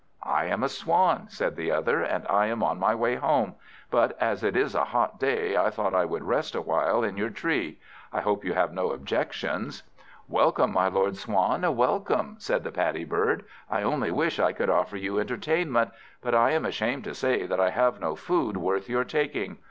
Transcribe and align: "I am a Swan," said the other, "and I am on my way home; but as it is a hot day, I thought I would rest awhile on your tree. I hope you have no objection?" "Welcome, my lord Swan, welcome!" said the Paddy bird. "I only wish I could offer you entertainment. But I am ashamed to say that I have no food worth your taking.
"I 0.23 0.45
am 0.45 0.63
a 0.63 0.67
Swan," 0.67 1.27
said 1.29 1.55
the 1.55 1.69
other, 1.71 2.01
"and 2.01 2.25
I 2.27 2.47
am 2.47 2.63
on 2.63 2.79
my 2.79 2.95
way 2.95 3.17
home; 3.17 3.53
but 3.91 4.19
as 4.19 4.43
it 4.43 4.55
is 4.57 4.73
a 4.73 4.85
hot 4.85 5.19
day, 5.19 5.55
I 5.55 5.69
thought 5.69 5.93
I 5.93 6.05
would 6.05 6.23
rest 6.23 6.55
awhile 6.55 7.05
on 7.05 7.17
your 7.17 7.29
tree. 7.29 7.77
I 8.11 8.21
hope 8.21 8.43
you 8.43 8.53
have 8.53 8.73
no 8.73 8.93
objection?" 8.93 9.69
"Welcome, 10.27 10.73
my 10.73 10.87
lord 10.87 11.17
Swan, 11.17 11.61
welcome!" 11.75 12.37
said 12.39 12.63
the 12.63 12.71
Paddy 12.71 13.03
bird. 13.05 13.45
"I 13.69 13.83
only 13.83 14.09
wish 14.09 14.39
I 14.39 14.53
could 14.53 14.71
offer 14.71 14.97
you 14.97 15.19
entertainment. 15.19 15.91
But 16.19 16.33
I 16.33 16.49
am 16.53 16.65
ashamed 16.65 17.03
to 17.03 17.13
say 17.13 17.45
that 17.45 17.59
I 17.59 17.69
have 17.69 18.01
no 18.01 18.15
food 18.15 18.57
worth 18.57 18.89
your 18.89 19.03
taking. 19.03 19.59